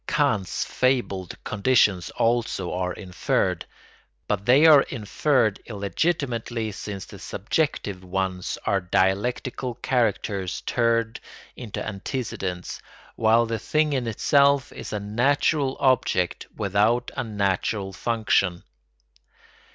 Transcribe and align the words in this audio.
Kant's 0.07 0.65
fabled 0.65 1.37
conditions 1.43 2.09
also 2.17 2.73
are 2.73 2.91
inferred; 2.93 3.67
but 4.27 4.47
they 4.47 4.65
are 4.65 4.81
inferred 4.81 5.59
illegitimately 5.67 6.71
since 6.71 7.05
the 7.05 7.19
"subjective" 7.19 8.03
ones 8.03 8.57
are 8.65 8.81
dialectical 8.81 9.75
characters 9.75 10.61
turned 10.61 11.19
into 11.55 11.87
antecedents, 11.87 12.81
while 13.15 13.45
the 13.45 13.59
thing 13.59 13.93
in 13.93 14.07
itself 14.07 14.71
is 14.71 14.91
a 14.91 14.99
natural 14.99 15.77
object 15.79 16.47
without 16.57 17.11
a 17.15 17.23
natural 17.23 17.93
function. 17.93 18.63